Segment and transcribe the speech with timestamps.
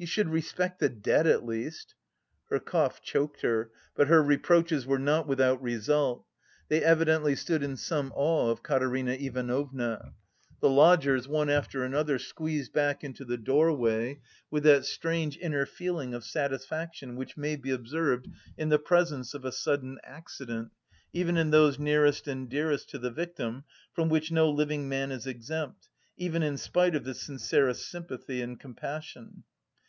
[0.00, 1.96] You should respect the dead, at least!"
[2.50, 6.24] Her cough choked her but her reproaches were not without result.
[6.68, 10.12] They evidently stood in some awe of Katerina Ivanovna.
[10.60, 14.20] The lodgers, one after another, squeezed back into the doorway
[14.52, 19.44] with that strange inner feeling of satisfaction which may be observed in the presence of
[19.44, 20.70] a sudden accident,
[21.12, 25.26] even in those nearest and dearest to the victim, from which no living man is
[25.26, 29.42] exempt, even in spite of the sincerest sympathy and compassion.